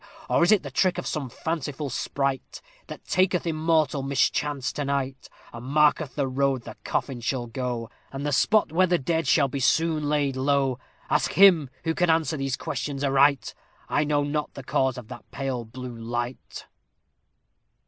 [0.27, 5.29] Or is it the trick of some fanciful sprite, That taketh in mortal mischance delight,
[5.53, 9.47] And marketh the road the coffin shall go, And the spot where the dead shall
[9.47, 10.79] be soon laid low?
[11.11, 13.53] Ask him who can answer these questions aright;
[13.89, 16.65] I know not the cause of that pale blue light!